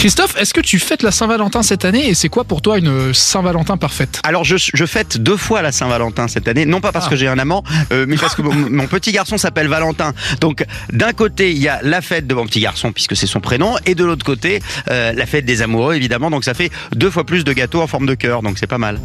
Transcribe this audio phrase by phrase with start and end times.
[0.00, 3.12] Christophe, est-ce que tu fêtes la Saint-Valentin cette année et c'est quoi pour toi une
[3.12, 4.18] Saint-Valentin parfaite?
[4.24, 7.10] Alors je, je fête deux fois la Saint-Valentin cette année, non pas parce Ah.
[7.10, 7.62] que j'ai un amant,
[7.92, 10.14] euh, mais parce que mon, mon petit garçon s'appelle Valentin.
[10.40, 13.40] Donc d'un côté il y a la fête de mon petit garçon puisque c'est son
[13.40, 16.30] prénom, et de l'autre côté euh, la fête des amoureux évidemment.
[16.30, 18.78] Donc ça fait deux fois plus de gâteaux en forme de cœur, donc c'est pas
[18.78, 18.98] mal.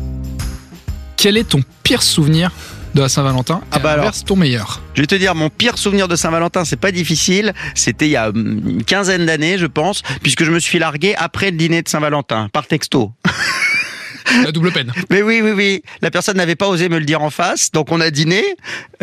[1.17, 2.51] Quel est ton pire souvenir?
[2.95, 4.11] De la Saint-Valentin Ah bah alors.
[4.25, 7.53] ton meilleur Je vais te dire, mon pire souvenir de Saint-Valentin, c'est pas difficile.
[7.75, 11.13] C'était il y a hum, une quinzaine d'années, je pense, puisque je me suis largué
[11.17, 13.11] après le dîner de Saint-Valentin, par texto.
[14.43, 14.91] La double peine.
[15.11, 15.83] Mais oui, oui, oui.
[16.01, 18.43] La personne n'avait pas osé me le dire en face, donc on a dîné.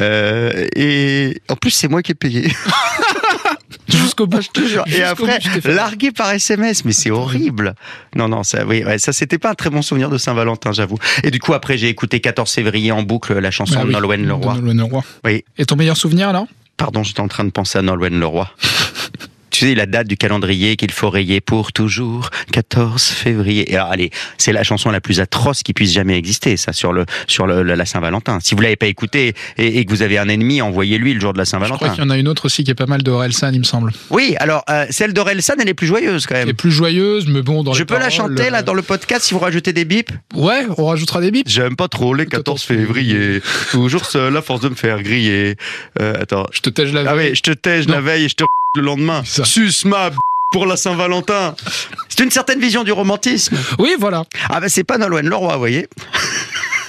[0.00, 2.50] euh, et en plus, c'est moi qui ai payé.
[4.12, 4.42] Jusqu'au bout.
[4.66, 4.84] Jure.
[4.88, 7.74] Et après, largué par SMS, mais c'est horrible.
[8.14, 10.98] Non, non, ça, oui, ouais, ça, c'était pas un très bon souvenir de Saint-Valentin, j'avoue.
[11.24, 13.92] Et du coup, après, j'ai écouté 14 février en boucle la chanson Ah de oui,
[13.94, 14.54] Nolwenn Leroy.
[14.54, 15.02] de Nolwenn Leroy.
[15.24, 15.44] Oui.
[15.56, 16.46] Et ton meilleur souvenir alors?
[16.76, 18.50] Pardon, j'étais en train de penser à Nolwenn Leroy.
[19.62, 23.70] Sais, la date du calendrier qu'il faut rayer pour toujours, 14 février.
[23.72, 26.92] Et alors, allez, c'est la chanson la plus atroce qui puisse jamais exister, ça, sur
[26.92, 28.38] le sur le, la Saint-Valentin.
[28.42, 31.32] Si vous l'avez pas écouté et, et que vous avez un ennemi, envoyez-lui le jour
[31.32, 31.88] de la Je crois Saint-Valentin.
[31.90, 33.64] qu'il y en a une autre aussi qui est pas mal de Orelsan, il me
[33.64, 33.92] semble.
[34.10, 36.56] Oui, alors, euh, celle d'Orelsan, elle est plus joyeuse quand Elle est même.
[36.56, 39.26] plus joyeuse, mais bon, dans Je les peux la chanter là euh, dans le podcast
[39.26, 41.48] si vous rajoutez des bips Ouais, on rajoutera des bips.
[41.48, 45.54] J'aime pas trop les 14 février, toujours seul à force de me faire griller.
[46.00, 46.46] Euh, attends.
[46.50, 47.30] Je te tège la Ah veille.
[47.30, 48.42] oui, je te tège la veille et je te
[48.74, 49.22] le lendemain.
[49.26, 49.44] Ça.
[49.44, 50.14] Suce ma b-
[50.50, 51.54] pour la Saint-Valentin.
[52.08, 53.56] C'est une certaine vision du romantisme.
[53.78, 54.24] Oui, voilà.
[54.48, 55.88] Ah ben c'est pas Nolwenn Leroy, vous voyez.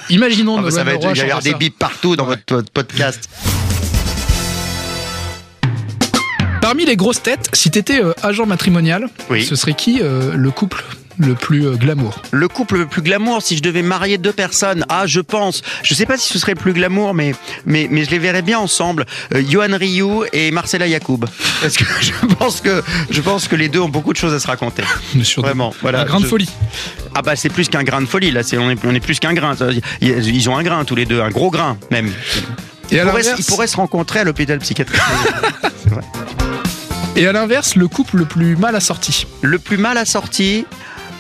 [0.10, 2.36] Imaginons Ah ça va être, il va y avoir des bips partout dans Ouais.
[2.36, 3.30] votre, votre podcast.
[6.62, 9.44] Parmi les grosses têtes, si t'étais euh, agent matrimonial, Oui.
[9.46, 10.84] ce serait qui euh, le couple?
[11.18, 14.86] Le plus euh, glamour Le couple le plus glamour, si je devais marier deux personnes,
[14.90, 18.04] ah je pense, je sais pas si ce serait le plus glamour, mais mais mais
[18.06, 21.26] je les verrais bien ensemble, euh, Johan Rioux et Marcella Yacoub,
[21.62, 24.40] parce que je pense que je pense que les deux ont beaucoup de choses à
[24.40, 24.84] se raconter.
[25.38, 26.02] Vraiment, voilà.
[26.02, 26.50] Un grain de Je- folie.
[27.16, 29.20] Ah bah c'est plus qu'un grain de folie là, c'est on est, on est plus
[29.20, 29.56] qu'un grain.
[30.02, 32.08] Ils, ont un grain tous les deux, un gros grain même.
[32.92, 35.00] Et Ils à pourraient, ils pourraient se rencontrer à l'hôpital psychiatrique.
[35.84, 36.04] C'est vrai.
[37.16, 39.28] Et à l'inverse, le couple le plus mal assorti.
[39.42, 40.66] Le plus mal assorti,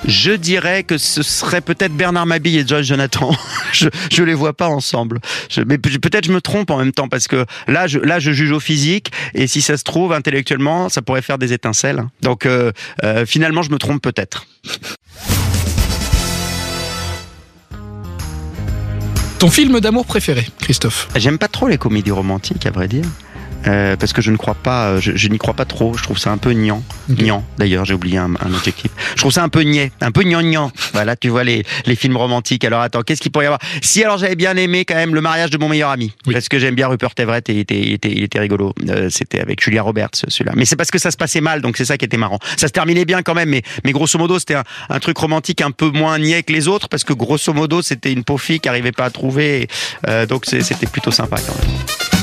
[0.05, 3.31] je dirais que ce serait peut-être Bernard Mabille et Joyce Jonathan.
[3.71, 5.19] je, je les vois pas ensemble.
[5.49, 8.19] Je- mais pe- peut-être je me trompe en même temps parce que là je, là
[8.19, 12.03] je juge au physique et si ça se trouve intellectuellement, ça pourrait faire des étincelles.
[12.21, 12.71] Donc euh,
[13.03, 14.45] euh, finalement je me trompe peut-être.
[19.39, 21.09] Ton film d'amour préféré, Christophe?
[21.17, 23.03] J'aime pas trop les comédies romantiques, à vrai dire.
[23.67, 25.93] Euh, parce que je ne crois pas, euh, je, je n'y crois pas trop.
[25.95, 26.83] Je trouve ça un peu niant.
[27.09, 27.19] Ok.
[27.21, 28.91] Niant, d'ailleurs, j'ai oublié un, un adjectif.
[29.15, 30.71] Je trouve ça un peu niais, un peu gnangnan.
[30.93, 32.65] Voilà, tu vois les, les films romantiques.
[32.65, 33.59] Alors attends, qu'est-ce qu'il pourrait y avoir?
[33.81, 36.33] Si alors j'avais bien aimé quand même le mariage de mon meilleur ami, Oui.
[36.33, 38.73] parce que j'aime bien Rupert Everett et il était, il était, il était rigolo.
[38.89, 40.53] Euh, C'était avec Julia Roberts celui-là.
[40.55, 42.39] Mais c'est parce que ça se passait mal, donc c'est ça qui était marrant.
[42.57, 45.61] Ça se terminait bien quand même, mais, mais grosso modo c'était un, un truc romantique
[45.61, 48.59] un peu moins niais que les autres, parce que grosso modo c'était une pauvre fille
[48.59, 49.67] qui arrivait pas à trouver.
[50.07, 52.22] Euh, donc c'était plutôt sympa quand même.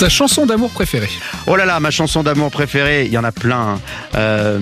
[0.00, 1.10] Ta chanson d'amour préférée
[1.46, 3.78] Oh là là, ma chanson d'amour préférée, il y en a plein.
[4.14, 4.58] Euh,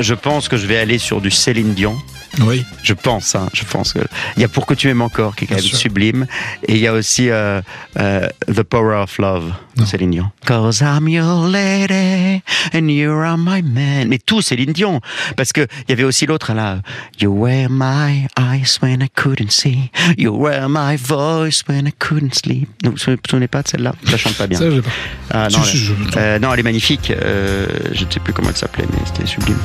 [0.00, 1.96] je pense que je vais aller sur du Céline Dion.
[2.42, 2.64] Oui.
[2.84, 3.98] Je pense, hein, je pense que
[4.36, 5.78] il y a Pour que tu m'aimes encore qui est quand Bien même sûr.
[5.78, 6.26] sublime,
[6.66, 7.60] et il y a aussi euh,
[7.98, 9.84] euh, The Power of Love de.
[9.84, 10.30] Céline Dion.
[10.46, 14.08] Cause I'm your lady and you are my man.
[14.08, 15.00] Mais tout Céline Dion,
[15.36, 16.78] parce que il y avait aussi l'autre là.
[17.20, 19.90] You were my eyes when I couldn't see.
[20.16, 22.68] You were my voice when I couldn't sleep.
[22.84, 23.92] Vous vous souvenez pas de celle-là?
[24.04, 24.58] Je la chante pas bien.
[24.58, 24.90] Ça, pas.
[25.30, 27.10] Ah, non, si, je- euh, non, elle est magnifique.
[27.10, 29.58] Euh, je ne sais plus comment elle s'appelait, mais c'était sublime.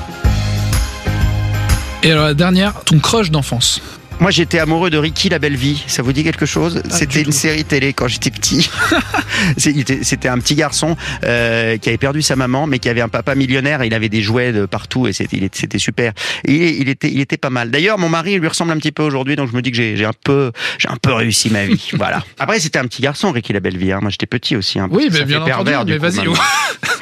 [2.03, 3.81] Et alors la dernière, ton crush d'enfance.
[4.21, 5.83] Moi, j'étais amoureux de Ricky la Belle Vie.
[5.87, 6.81] Ça vous dit quelque chose?
[6.89, 7.31] C'était du une tout.
[7.33, 8.69] série télé quand j'étais petit.
[9.57, 13.35] C'était un petit garçon euh, qui avait perdu sa maman, mais qui avait un papa
[13.35, 13.81] millionnaire.
[13.81, 16.13] Et il avait des jouets de partout et c'était c'était super.
[16.45, 17.69] Et il, était, il était pas mal.
[17.71, 20.05] D'ailleurs, mon mari lui ressemble un petit peu aujourd'hui, donc je me dis que j'ai
[20.05, 21.89] un peu, j'ai un peu réussi ma vie.
[21.93, 22.23] voilà.
[22.39, 23.91] Après, c'était un petit garçon, Ricky la Belle Vie.
[23.91, 23.99] hein.
[24.01, 24.79] Moi, j'étais petit aussi.
[24.79, 25.51] hein, parce Oui, mais bien entendu.
[25.71, 26.25] pervers, Mais vas-y.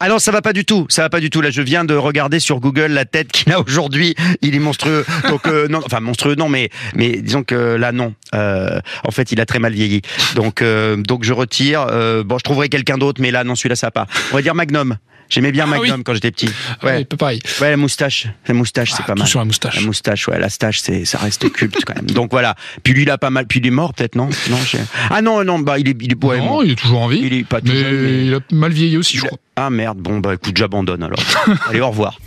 [0.00, 0.86] Ah non, ça va pas du tout.
[0.88, 1.40] Ça va pas du tout.
[1.40, 4.14] Là, je viens de regarder sur Google la tête qu'il a aujourd'hui.
[4.40, 5.04] Il est monstrueux.
[5.28, 8.14] Donc euh, non, enfin monstrueux non, mais mais disons que là non.
[8.34, 10.02] Euh, en fait, il a très mal vieilli.
[10.34, 11.86] Donc euh, donc je retire.
[11.90, 14.06] Euh, bon, je trouverai quelqu'un d'autre, mais là non, celui-là ça va pas.
[14.32, 14.96] On va dire Magnum.
[15.32, 16.02] J'aimais bien Ah Magnum oui.
[16.04, 16.46] quand j'étais petit.
[16.82, 17.40] Ouais, Ouais, pas pareil.
[17.62, 19.26] ouais, la moustache, la moustache, c'est Ah, pas mal.
[19.26, 19.76] sur la moustache.
[19.76, 22.04] La moustache, ouais, la stache, c'est, ça reste culte quand même.
[22.10, 22.54] Donc voilà.
[22.82, 23.46] Puis lui, il a pas mal.
[23.46, 24.28] Puis il est mort peut-être, non?
[24.50, 24.58] Non.
[24.66, 27.08] j'ai- Ah non, non, bah il est, il est, ouais, non, il est toujours en
[27.08, 27.20] vie.
[27.22, 29.38] il est pas tout mais jeune, mais- il a mal vieilli aussi, je crois.
[29.56, 31.18] Ah merde, bon bah écoute, j'abandonne alors.
[31.68, 32.18] Allez, au revoir.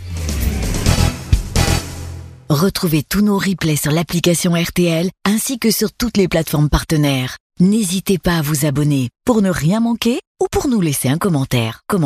[2.48, 7.36] Retrouvez tous nos replays sur l'application RTL ainsi que sur toutes les plateformes partenaires.
[7.58, 11.80] N'hésitez pas à vous abonner pour ne rien manquer ou pour nous laisser un commentaire.